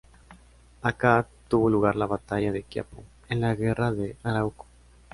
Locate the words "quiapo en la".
2.63-3.53